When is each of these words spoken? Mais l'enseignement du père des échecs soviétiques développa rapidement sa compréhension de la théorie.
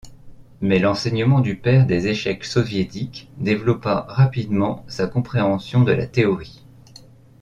Mais 0.61 0.79
l'enseignement 0.79 1.41
du 1.41 1.55
père 1.57 1.85
des 1.85 2.07
échecs 2.07 2.43
soviétiques 2.43 3.29
développa 3.37 4.07
rapidement 4.09 4.83
sa 4.87 5.05
compréhension 5.05 5.83
de 5.83 5.91
la 5.91 6.07
théorie. 6.07 6.65